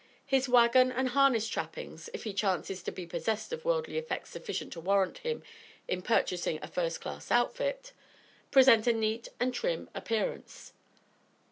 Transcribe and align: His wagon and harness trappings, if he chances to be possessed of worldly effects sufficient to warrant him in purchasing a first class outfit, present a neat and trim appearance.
His 0.25 0.49
wagon 0.49 0.91
and 0.91 1.09
harness 1.09 1.47
trappings, 1.47 2.09
if 2.11 2.23
he 2.23 2.33
chances 2.33 2.81
to 2.81 2.91
be 2.91 3.05
possessed 3.05 3.53
of 3.53 3.63
worldly 3.63 3.99
effects 3.99 4.31
sufficient 4.31 4.73
to 4.73 4.79
warrant 4.79 5.19
him 5.19 5.43
in 5.87 6.01
purchasing 6.01 6.57
a 6.63 6.67
first 6.67 6.99
class 7.01 7.29
outfit, 7.29 7.93
present 8.49 8.87
a 8.87 8.93
neat 8.93 9.27
and 9.39 9.53
trim 9.53 9.91
appearance. 9.93 10.73